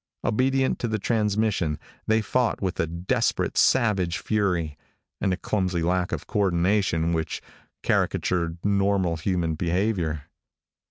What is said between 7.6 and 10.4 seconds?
caricatured normal human behavior.